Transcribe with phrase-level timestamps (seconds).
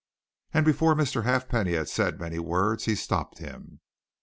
[0.51, 1.25] And before Mr.
[1.25, 3.81] Halfpenny had said many words he stopped him.